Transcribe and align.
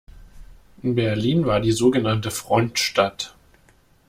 Berlin 0.81 1.45
war 1.45 1.59
die 1.61 1.73
sogenannte 1.73 2.31
Frontstadt. 2.31 3.35